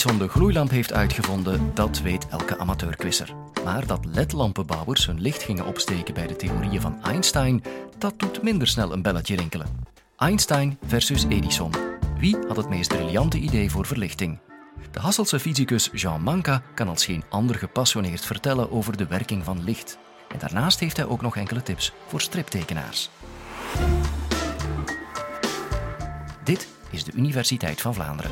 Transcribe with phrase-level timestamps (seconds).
[0.00, 3.34] De gloeilamp heeft uitgevonden, dat weet elke amateurquizzer.
[3.64, 7.62] Maar dat ledlampenbouwers hun licht gingen opsteken bij de theorieën van Einstein,
[7.98, 9.66] dat doet minder snel een belletje rinkelen.
[10.16, 11.72] Einstein versus Edison.
[12.18, 14.38] Wie had het meest briljante idee voor verlichting?
[14.90, 19.64] De Hasselse fysicus Jean Manca kan als geen ander gepassioneerd vertellen over de werking van
[19.64, 19.98] licht.
[20.28, 23.10] En daarnaast heeft hij ook nog enkele tips voor striptekenaars.
[26.44, 28.30] Dit is de Universiteit van Vlaanderen.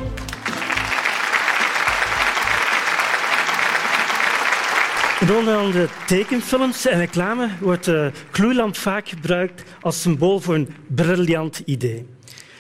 [5.20, 11.62] In de tekenfilms en reclame wordt de gloeilamp vaak gebruikt als symbool voor een briljant
[11.64, 12.06] idee.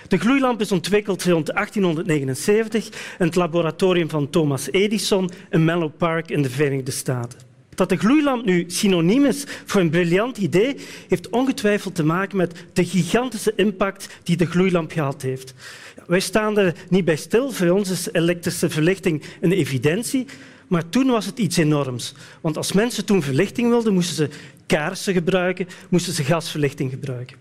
[0.08, 2.86] De gloeilamp is ontwikkeld rond 1879
[3.18, 7.38] in het laboratorium van Thomas Edison in Menlo Park in de Verenigde Staten.
[7.74, 10.76] Dat de gloeilamp nu synoniem is voor een briljant idee,
[11.08, 15.54] heeft ongetwijfeld te maken met de gigantische impact die de gloeilamp gehad heeft.
[16.06, 17.50] Wij staan er niet bij stil.
[17.50, 20.26] Voor ons is elektrische verlichting een evidentie.
[20.68, 22.14] Maar toen was het iets enorms.
[22.40, 24.28] Want als mensen toen verlichting wilden, moesten ze
[24.66, 27.36] kaarsen gebruiken, moesten ze gasverlichting gebruiken.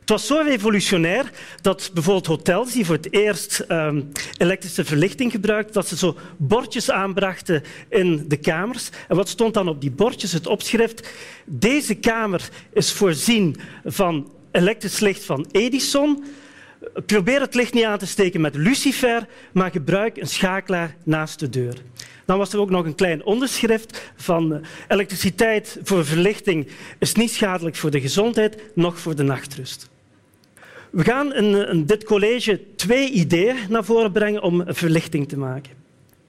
[0.00, 5.74] Het was zo revolutionair dat bijvoorbeeld hotels die voor het eerst um, elektrische verlichting gebruikten,
[5.74, 8.90] dat ze zo bordjes aanbrachten in de kamers.
[9.08, 10.32] En wat stond dan op die bordjes?
[10.32, 11.10] Het opschrift.
[11.44, 16.24] Deze kamer is voorzien van elektrisch licht van Edison.
[17.06, 21.48] Probeer het licht niet aan te steken met lucifer, maar gebruik een schakelaar naast de
[21.48, 21.74] deur.
[22.24, 26.68] Dan was er ook nog een klein onderschrift van eh, elektriciteit voor verlichting
[26.98, 29.88] is niet schadelijk voor de gezondheid, noch voor de nachtrust.
[30.90, 35.72] We gaan in, in dit college twee ideeën naar voren brengen om verlichting te maken.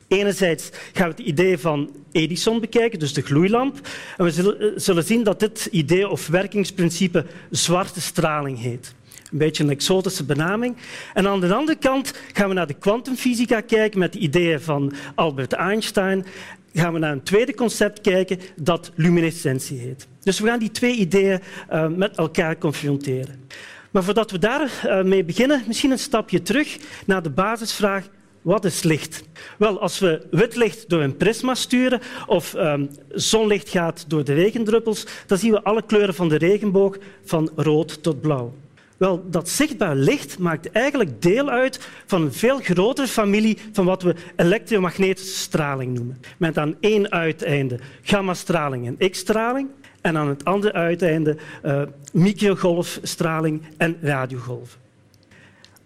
[0.08, 3.80] Enerzijds gaan we het idee van Edison bekijken, dus de gloeilamp.
[4.18, 8.94] En we zullen, eh, zullen zien dat dit idee of werkingsprincipe zwarte straling heet.
[9.32, 10.76] Een beetje een exotische benaming.
[11.14, 14.94] En aan de andere kant gaan we naar de kwantumfysica kijken met de ideeën van
[15.16, 16.26] Albert Einstein.
[16.74, 20.08] Gaan we naar een tweede concept kijken dat luminescentie heet.
[20.22, 21.42] Dus we gaan die twee ideeën
[21.72, 23.44] uh, met elkaar confronteren.
[23.92, 28.10] Maar voordat we daarmee uh, beginnen, misschien een stapje terug naar de basisvraag
[28.42, 29.24] wat is licht?
[29.58, 34.34] Wel, als we wit licht door een prisma sturen of um, zonlicht gaat door de
[34.34, 38.54] regendruppels, dan zien we alle kleuren van de regenboog van rood tot blauw.
[39.00, 44.04] Wel, dat zichtbaar licht maakt eigenlijk deel uit van een veel grotere familie van wat
[44.04, 46.22] we elektromagnetische straling noemen.
[46.38, 49.70] Met aan één uiteinde gammastraling en x-straling
[50.02, 51.82] en aan het andere uiteinde uh,
[52.14, 54.80] microgolfstraling en radiogolven.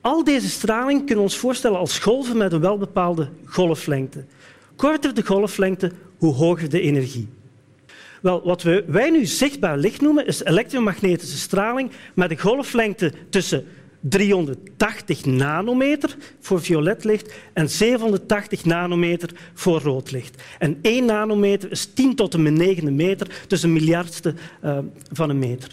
[0.01, 4.25] Al deze straling kunnen we ons voorstellen als golven met een welbepaalde golflengte.
[4.75, 7.29] Korter de golflengte, hoe hoger de energie.
[8.23, 13.65] Wel, wat we, wij nu zichtbaar licht noemen, is elektromagnetische straling met een golflengte tussen
[13.99, 20.43] 380 nanometer voor violet licht en 780 nanometer voor rood licht.
[20.59, 24.77] En 1 nanometer is 10 tot een negende meter, dus een miljardste uh,
[25.11, 25.69] van een meter.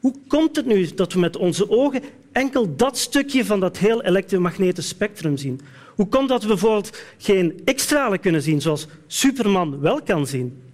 [0.00, 4.02] Hoe komt het nu dat we met onze ogen enkel dat stukje van dat heel
[4.02, 5.60] elektromagnetisch spectrum zien?
[5.94, 10.68] Hoe komt dat we bijvoorbeeld geen X-stralen kunnen zien, zoals Superman wel kan zien?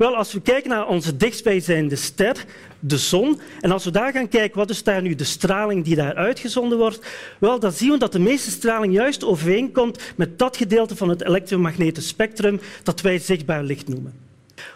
[0.00, 2.44] Wel, als we kijken naar onze dichtstbijzijnde ster,
[2.78, 5.96] de zon, en als we daar gaan kijken wat is daar nu de straling die
[5.96, 7.06] daar uitgezonden wordt,
[7.38, 11.24] wel, dan zien we dat de meeste straling juist overeenkomt met dat gedeelte van het
[11.24, 14.14] elektromagnetisch spectrum dat wij zichtbaar licht noemen.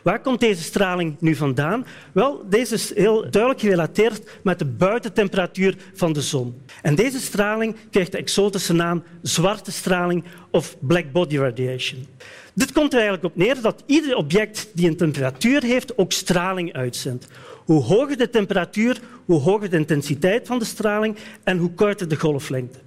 [0.02, 1.86] Waar komt deze straling nu vandaan?
[2.12, 6.62] Wel, deze is heel duidelijk gerelateerd met de buitentemperatuur van de zon.
[6.82, 12.06] En deze straling krijgt de exotische naam zwarte straling of black body radiation.
[12.54, 16.72] Dit komt er eigenlijk op neer dat ieder object die een temperatuur heeft ook straling
[16.72, 17.28] uitzendt.
[17.64, 22.16] Hoe hoger de temperatuur, hoe hoger de intensiteit van de straling en hoe korter de
[22.16, 22.78] golflengte.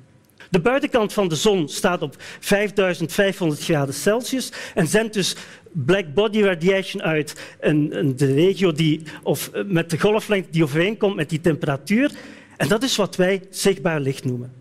[0.50, 5.36] De buitenkant van de zon staat op 5500 graden Celsius en zendt dus
[5.72, 11.30] black body radiation uit in, de regio die, of met de golflengte die overeenkomt met
[11.30, 12.12] die temperatuur.
[12.58, 14.54] En dat is wat wij zichtbaar licht noemen.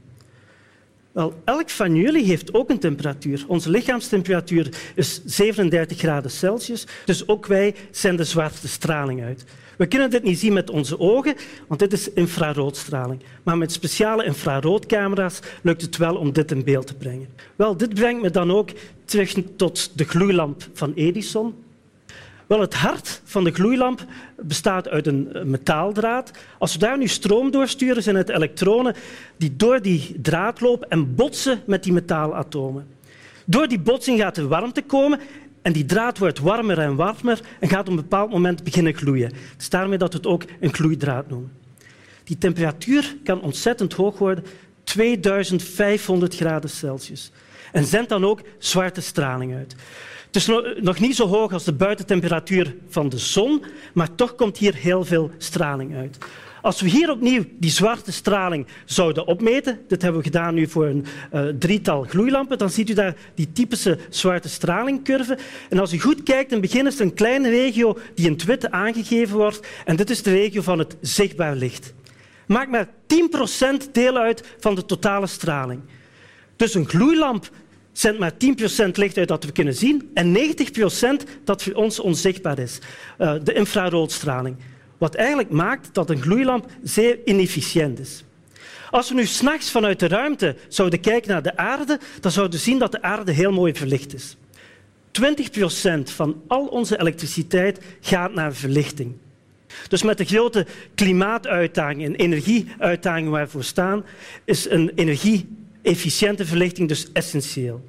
[1.16, 3.44] Wel, elk van jullie heeft ook een temperatuur.
[3.46, 9.44] Onze lichaamstemperatuur is 37 graden Celsius, dus ook wij zenden zwaarste straling uit.
[9.78, 11.34] We kunnen dit niet zien met onze ogen,
[11.66, 13.22] want dit is infraroodstraling.
[13.42, 17.28] Maar met speciale infraroodcamera's lukt het wel om dit in beeld te brengen.
[17.56, 18.70] Wel, dit brengt me dan ook
[19.04, 21.54] terug tot de gloeilamp van Edison.
[22.46, 24.04] Wel, het hart van de gloeilamp
[24.36, 26.30] bestaat uit een metaaldraad.
[26.58, 28.94] Als we daar nu stroom doorsturen, zijn het elektronen
[29.36, 32.86] die door die draad lopen en botsen met die metaalatomen.
[33.44, 35.20] Door die botsing gaat er warmte komen
[35.62, 39.28] en die draad wordt warmer en warmer en gaat op een bepaald moment beginnen gloeien.
[39.28, 41.52] Het is daarmee dat we het ook een gloeidraad noemen.
[42.24, 44.44] Die temperatuur kan ontzettend hoog worden,
[44.84, 47.30] 2500 graden Celsius
[47.72, 49.76] en zendt dan ook zwarte straling uit.
[50.36, 54.58] Het is nog niet zo hoog als de buitentemperatuur van de zon, maar toch komt
[54.58, 56.18] hier heel veel straling uit.
[56.62, 60.86] Als we hier opnieuw die zwarte straling zouden opmeten, dit hebben we gedaan nu voor
[60.86, 65.38] een uh, drietal gloeilampen, dan ziet u daar die typische zwarte stralingcurve.
[65.68, 68.32] En als u goed kijkt, in het begin is het een kleine regio die in
[68.32, 69.66] het wit aangegeven wordt.
[69.84, 71.94] En dit is de regio van het zichtbaar licht.
[72.46, 72.88] Maakt maar
[73.86, 75.80] 10% deel uit van de totale straling.
[76.56, 77.50] Dus een gloeilamp
[77.98, 82.58] zendt maar 10% licht uit dat we kunnen zien en 90% dat voor ons onzichtbaar
[82.58, 82.78] is,
[83.18, 84.56] uh, de infraroodstraling.
[84.98, 88.24] Wat eigenlijk maakt dat een gloeilamp zeer inefficiënt is.
[88.90, 92.64] Als we nu s'nachts vanuit de ruimte zouden kijken naar de aarde, dan zouden we
[92.64, 94.36] zien dat de aarde heel mooi verlicht is.
[95.12, 99.14] 20% van al onze elektriciteit gaat naar verlichting.
[99.88, 104.04] Dus met de grote klimaatuitdagingen en energieuitdagingen waar we voor staan,
[104.44, 104.92] is een
[105.86, 107.84] energie-efficiënte verlichting dus essentieel.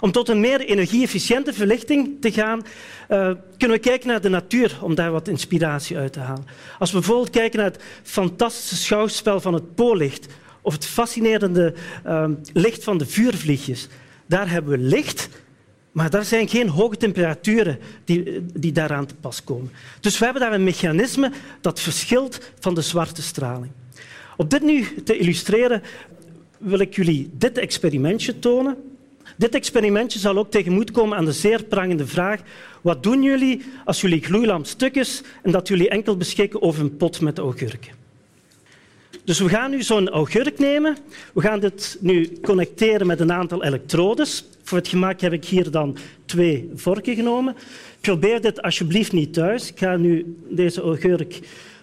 [0.00, 4.78] Om tot een meer energie-efficiënte verlichting te gaan, uh, kunnen we kijken naar de natuur
[4.80, 6.46] om daar wat inspiratie uit te halen.
[6.78, 10.26] Als we bijvoorbeeld kijken naar het fantastische schouwspel van het poollicht
[10.62, 11.74] of het fascinerende
[12.06, 13.88] uh, licht van de vuurvliegjes,
[14.26, 15.28] daar hebben we licht,
[15.92, 19.70] maar daar zijn geen hoge temperaturen die, die daaraan te pas komen.
[20.00, 23.72] Dus we hebben daar een mechanisme dat verschilt van de zwarte straling.
[24.36, 25.82] Om dit nu te illustreren
[26.64, 28.76] wil ik jullie dit experimentje tonen.
[29.36, 32.40] Dit experimentje zal ook tegemoetkomen aan de zeer prangende vraag
[32.82, 36.96] wat doen jullie als jullie gloeilamp stuk is en dat jullie enkel beschikken over een
[36.96, 37.92] pot met augurken?
[39.24, 40.96] Dus we gaan nu zo'n augurk nemen.
[41.34, 44.44] We gaan dit nu connecteren met een aantal elektrodes.
[44.62, 47.56] Voor het gemak heb ik hier dan twee vorken genomen.
[48.00, 49.70] Probeer dit alsjeblieft niet thuis.
[49.70, 51.40] Ik ga nu deze augurk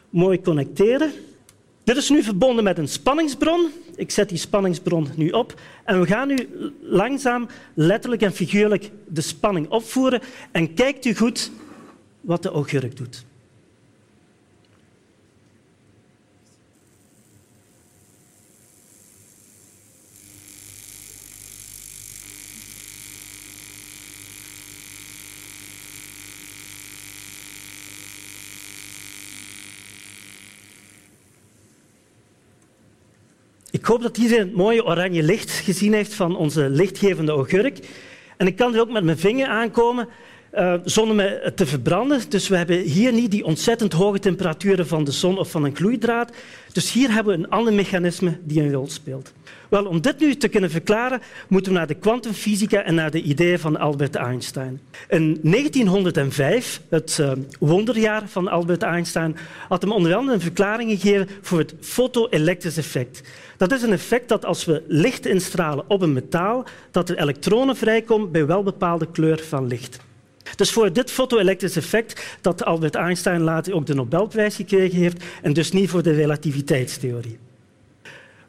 [0.09, 1.11] mooi connecteren.
[1.83, 3.69] Dit is nu verbonden met een spanningsbron.
[3.95, 5.59] Ik zet die spanningsbron nu op.
[5.83, 6.47] En we gaan nu
[6.81, 10.21] langzaam, letterlijk en figuurlijk, de spanning opvoeren.
[10.51, 11.51] En kijkt u goed
[12.21, 13.25] wat de augurk doet.
[33.81, 37.79] Ik hoop dat iedereen het mooie oranje licht gezien heeft van onze lichtgevende augurk.
[38.37, 40.07] En ik kan er ook met mijn vinger aankomen
[40.53, 42.21] uh, zonder me te verbranden.
[42.29, 45.75] Dus we hebben hier niet die ontzettend hoge temperaturen van de zon of van een
[45.75, 46.31] gloeidraad.
[46.71, 49.33] Dus hier hebben we een ander mechanisme die een rol speelt.
[49.69, 53.21] Wel, om dit nu te kunnen verklaren, moeten we naar de kwantumfysica en naar de
[53.21, 54.81] ideeën van Albert Einstein.
[55.09, 59.35] In 1905, het uh, wonderjaar van Albert Einstein,
[59.67, 63.21] had hem onder andere een verklaring gegeven voor het fotoelektrisch effect.
[63.57, 67.75] Dat is een effect dat als we licht instralen op een metaal, dat er elektronen
[67.75, 69.99] vrijkomen bij wel bepaalde kleur van licht.
[70.55, 75.53] Dus voor dit fotoelektrisch effect dat Albert Einstein later ook de Nobelprijs gekregen heeft en
[75.53, 77.37] dus niet voor de relativiteitstheorie.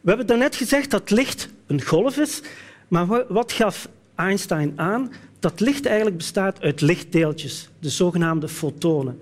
[0.01, 2.43] We hebben daarnet gezegd dat licht een golf is,
[2.89, 5.13] maar wat gaf Einstein aan?
[5.39, 9.21] Dat licht eigenlijk bestaat uit lichtdeeltjes, de zogenaamde fotonen.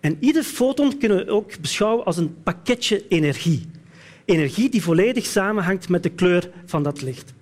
[0.00, 3.70] En ieder foton kunnen we ook beschouwen als een pakketje energie.
[4.24, 7.32] Energie die volledig samenhangt met de kleur van dat licht.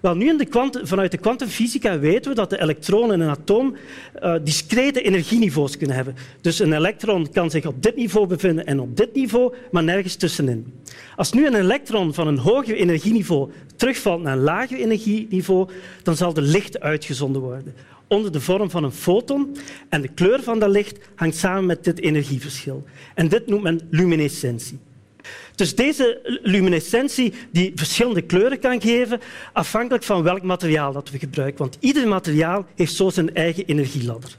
[0.00, 3.76] Wel, nu in de vanuit de kwantumfysica weten we dat de elektronen in een atoom
[4.22, 6.14] uh, discrete energieniveaus kunnen hebben.
[6.40, 10.14] Dus een elektron kan zich op dit niveau bevinden en op dit niveau, maar nergens
[10.14, 10.72] tussenin.
[11.16, 15.68] Als nu een elektron van een hoger energieniveau terugvalt naar een lager energieniveau,
[16.02, 17.74] dan zal er licht uitgezonden worden
[18.08, 19.56] onder de vorm van een foton.
[19.88, 22.84] En de kleur van dat licht hangt samen met dit energieverschil.
[23.14, 24.78] En dit noemt men luminescentie.
[25.54, 29.20] Dus deze luminescentie die verschillende kleuren kan geven,
[29.52, 31.58] afhankelijk van welk materiaal dat we gebruiken.
[31.58, 34.38] Want ieder materiaal heeft zo zijn eigen energieladder.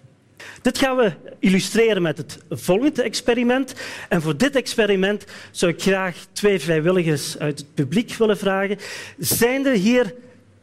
[0.62, 3.74] Dit gaan we illustreren met het volgende experiment.
[4.10, 8.78] En voor dit experiment zou ik graag twee vrijwilligers uit het publiek willen vragen.
[9.18, 10.14] Zijn er hier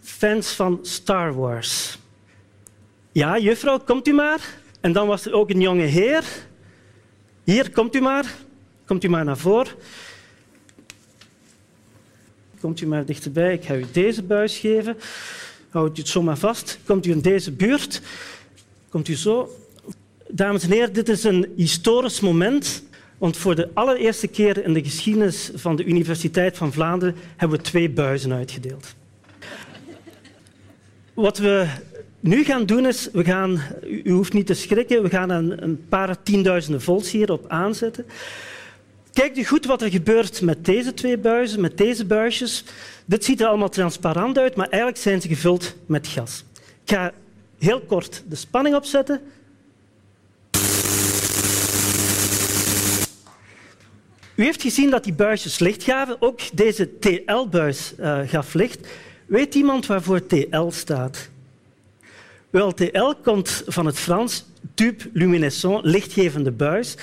[0.01, 1.99] fans van Star Wars?
[3.13, 4.41] Ja, juffrouw, komt u maar.
[4.81, 6.25] En dan was er ook een jonge heer.
[7.45, 8.35] Hier, komt u maar.
[8.87, 9.73] Komt u maar naar voren.
[12.61, 13.53] Komt u maar dichterbij.
[13.53, 14.97] Ik ga u deze buis geven.
[15.69, 16.79] Houd u het zo maar vast.
[16.85, 18.03] Komt u in deze buurt.
[18.89, 19.57] Komt u zo.
[20.29, 22.83] Dames en heren, dit is een historisch moment.
[23.19, 27.65] Want voor de allereerste keer in de geschiedenis van de Universiteit van Vlaanderen hebben we
[27.65, 28.95] twee buizen uitgedeeld.
[31.15, 31.67] Wat we
[32.21, 33.61] nu gaan doen is, we gaan,
[34.05, 38.07] u hoeft niet te schrikken, we gaan een, een paar tienduizenden volts hierop aanzetten.
[39.17, 42.65] Kijk nu goed wat er gebeurt met deze twee buizen, met deze buisjes.
[43.05, 46.45] Dit ziet er allemaal transparant uit, maar eigenlijk zijn ze gevuld met gas.
[46.85, 47.13] Ik ga
[47.59, 49.21] heel kort de spanning opzetten.
[54.35, 56.17] U heeft gezien dat die buisjes licht gaven.
[56.23, 58.89] Ook deze TL-buis eh, gaf licht.
[59.27, 61.29] Weet iemand waarvoor TL staat?
[62.51, 64.45] Wel, TL komt van het Frans
[64.75, 66.97] tube luminescent, lichtgevende buis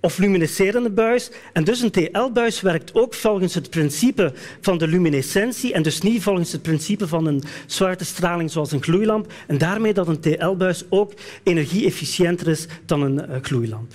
[0.00, 1.30] of luminescerende buis.
[1.52, 6.22] En dus een TL-buis werkt ook volgens het principe van de luminescentie en dus niet
[6.22, 9.32] volgens het principe van een zwarte straling zoals een gloeilamp.
[9.46, 11.12] En daarmee dat een TL-buis ook
[11.42, 13.92] energie-efficiënter is dan een uh, gloeilamp.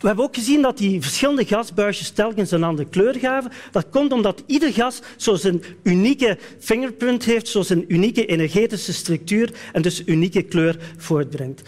[0.00, 3.52] We hebben ook gezien dat die verschillende gasbuisjes telkens een andere kleur gaven.
[3.70, 9.52] Dat komt omdat ieder gas zo zijn unieke fingerprint heeft, zo zijn unieke energetische structuur
[9.72, 11.62] en dus unieke kleur voortbrengt.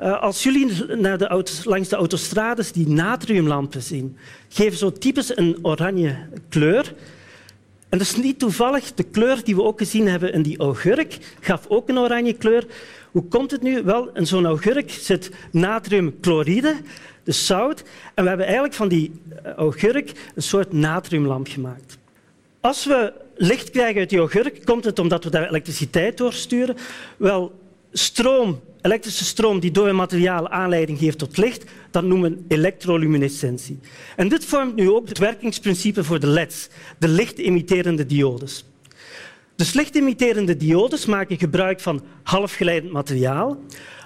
[0.00, 4.16] Uh, als jullie naar de langs de autostrades die natriumlampen zien,
[4.48, 6.16] geven zo typisch een oranje
[6.48, 6.94] kleur.
[7.88, 11.18] En dat is niet toevallig de kleur die we ook gezien hebben in die augurk,
[11.40, 12.66] gaf ook een oranje kleur.
[13.10, 13.82] Hoe komt het nu?
[13.82, 16.74] Wel, in zo'n augurk zit natriumchloride
[17.26, 17.82] de zout.
[18.14, 19.12] En we hebben eigenlijk van die
[19.42, 21.98] eh, augurk een soort natriumlamp gemaakt.
[22.60, 26.76] Als we licht krijgen uit die augurk, komt het omdat we daar elektriciteit doorsturen.
[27.16, 27.52] Wel,
[27.92, 33.78] stroom, elektrische stroom die door een materiaal aanleiding geeft tot licht, dat noemen we elektroluminescentie.
[34.16, 38.64] En dit vormt nu ook het werkingsprincipe voor de LED's, de lichtemiterende diodes.
[39.56, 43.58] Dus lichtemiterende diodes maken gebruik van halfgeleidend materiaal.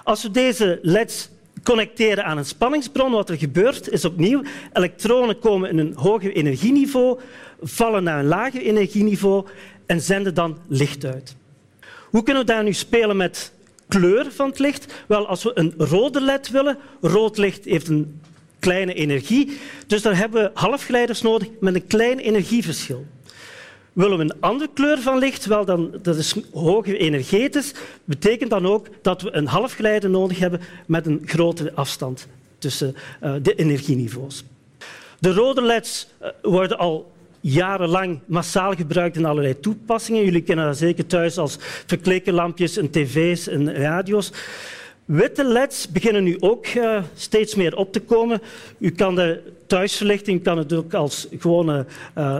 [0.03, 1.29] Als we deze LED's
[1.63, 3.11] connecteren aan een spanningsbron.
[3.11, 4.41] Wat er gebeurt is opnieuw,
[4.73, 7.19] elektronen komen in een hoger energieniveau,
[7.61, 9.45] vallen naar een lager energieniveau
[9.85, 11.35] en zenden dan licht uit.
[12.09, 13.53] Hoe kunnen we daar nu spelen met
[13.91, 14.93] kleur van het licht?
[15.07, 18.21] Wel, als we een rode led willen, rood licht heeft een
[18.59, 23.05] kleine energie, dus dan hebben we halfgeleiders nodig met een klein energieverschil.
[23.93, 25.45] Willen we een andere kleur van licht?
[25.45, 27.73] Wel, dan, dat is hoger energetisch.
[28.03, 33.33] betekent dan ook dat we een halfgeleider nodig hebben met een grotere afstand tussen uh,
[33.41, 34.43] de energieniveaus.
[35.19, 40.23] De rode leds uh, worden al jarenlang massaal gebruikt in allerlei toepassingen.
[40.23, 44.31] Jullie kennen dat zeker thuis als verklekenlampjes in tv's en radio's.
[45.05, 48.41] Witte leds beginnen nu ook uh, steeds meer op te komen.
[48.77, 51.85] U kan de thuisverlichting kan het ook als gewone
[52.17, 52.39] uh,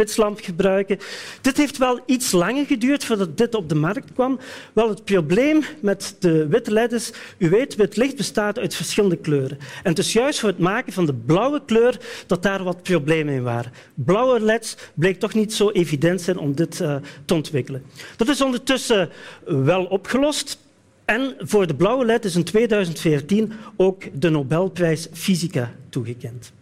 [0.00, 0.98] spitslamp gebruiken.
[1.40, 4.38] Dit heeft wel iets langer geduurd voordat dit op de markt kwam.
[4.72, 9.16] Wel, het probleem met de witte led is, u weet, wit licht bestaat uit verschillende
[9.16, 9.58] kleuren.
[9.82, 13.34] En het is juist voor het maken van de blauwe kleur dat daar wat problemen
[13.34, 13.72] in waren.
[13.94, 17.82] Blauwe leds bleek toch niet zo evident zijn om dit uh, te ontwikkelen.
[18.16, 19.10] Dat is ondertussen
[19.44, 20.58] wel opgelost.
[21.04, 26.52] En voor de blauwe led is in 2014 ook de Nobelprijs Fysica toegekend.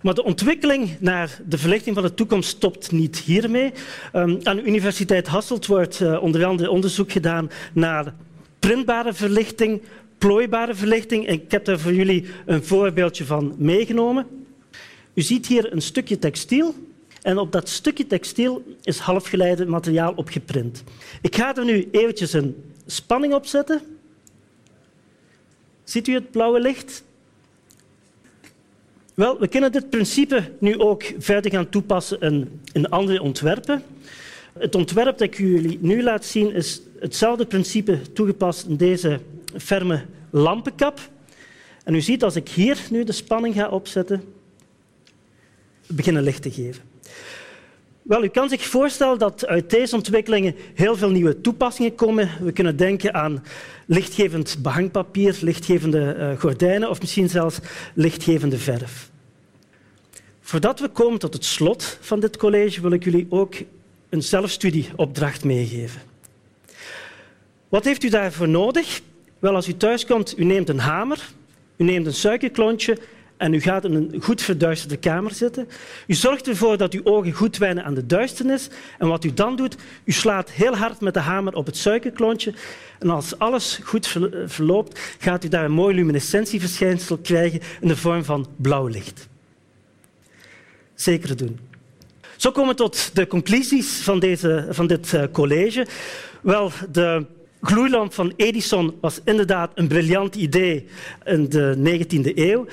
[0.00, 3.72] Maar de ontwikkeling naar de verlichting van de toekomst stopt niet hiermee.
[4.14, 8.14] Um, aan de Universiteit Hasselt wordt uh, onder andere onderzoek gedaan naar
[8.58, 9.82] printbare verlichting,
[10.18, 11.28] plooibare verlichting.
[11.28, 14.26] Ik heb daar voor jullie een voorbeeldje van meegenomen.
[15.14, 16.74] U ziet hier een stukje textiel.
[17.22, 20.84] En op dat stukje textiel is halfgeleide materiaal opgeprint.
[21.22, 23.80] Ik ga er nu eventjes een spanning op zetten.
[25.84, 27.02] Ziet u het blauwe licht?
[29.20, 33.82] Wel, we kunnen dit principe nu ook verder gaan toepassen in, in andere ontwerpen.
[34.58, 39.20] Het ontwerp dat ik jullie nu laat zien is hetzelfde principe toegepast in deze
[39.56, 41.00] ferme lampenkap.
[41.84, 44.22] En u ziet als ik hier nu de spanning ga opzetten,
[45.86, 46.82] beginnen licht te geven.
[48.02, 52.30] Wel, u kan zich voorstellen dat uit deze ontwikkelingen heel veel nieuwe toepassingen komen.
[52.40, 53.42] We kunnen denken aan
[53.86, 57.58] lichtgevend behangpapier, lichtgevende uh, gordijnen of misschien zelfs
[57.94, 59.09] lichtgevende verf.
[60.50, 63.54] Voordat we komen tot het slot van dit college wil ik jullie ook
[64.08, 66.00] een zelfstudieopdracht meegeven.
[67.68, 69.00] Wat heeft u daarvoor nodig?
[69.38, 71.28] Wel, als u thuis komt, u neemt een hamer,
[71.76, 72.98] u neemt een suikerklontje
[73.36, 75.68] en u gaat in een goed verduisterde kamer zitten.
[76.06, 78.68] U zorgt ervoor dat uw ogen goed wennen aan de duisternis.
[78.98, 82.54] En wat u dan doet, u slaat heel hard met de hamer op het suikerklontje.
[82.98, 88.24] En als alles goed verloopt, gaat u daar een mooi luminescentieverschijnsel krijgen in de vorm
[88.24, 89.28] van blauw licht.
[91.00, 91.58] Zeker doen.
[92.36, 95.86] Zo komen we tot de conclusies van, deze, van dit eh, college.
[96.42, 97.26] Wel, de
[97.62, 100.86] gloeilamp van Edison was inderdaad een briljant idee
[101.24, 102.66] in de 19e eeuw.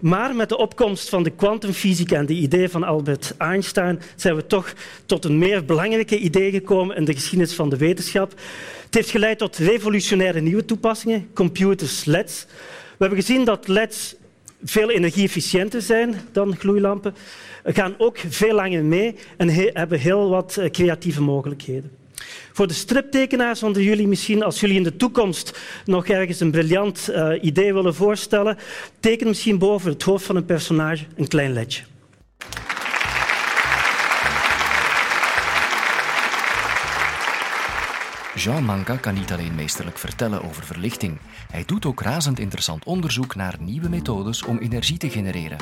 [0.00, 4.46] Maar met de opkomst van de kwantumfysica en de ideeën van Albert Einstein zijn we
[4.46, 4.72] toch
[5.06, 8.30] tot een meer belangrijke idee gekomen in de geschiedenis van de wetenschap.
[8.84, 12.46] Het heeft geleid tot revolutionaire nieuwe toepassingen, computers, LEDs.
[13.00, 14.14] We hebben gezien dat LEDs
[14.64, 17.14] veel energie-efficiënter zijn dan gloeilampen,
[17.64, 21.90] gaan ook veel langer mee en hebben heel wat eh, creatieve mogelijkheden.
[22.52, 27.08] Voor de striptekenaars onder jullie misschien, als jullie in de toekomst nog ergens een briljant
[27.10, 28.58] uh, idee willen voorstellen,
[29.00, 31.82] teken misschien boven het hoofd van een personage een klein ledje.
[38.42, 41.18] Jean Manca kan niet alleen meesterlijk vertellen over verlichting.
[41.50, 45.58] Hij doet ook razend interessant onderzoek naar nieuwe methodes om energie te genereren.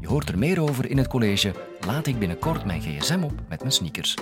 [0.00, 1.54] Je hoort er meer over in het college
[1.86, 4.14] Laat ik binnenkort mijn gsm op met mijn sneakers.